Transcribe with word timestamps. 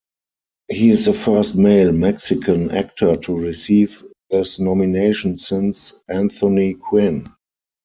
He 0.71 0.89
is 0.89 1.05
the 1.05 1.13
first 1.13 1.53
male 1.55 1.91
Mexican 1.91 2.71
actor 2.71 3.17
to 3.17 3.35
receive 3.37 4.03
this 4.31 4.57
nomination 4.59 5.37
since 5.37 5.93
Anthony 6.09 6.73
Quinn. 6.73 7.29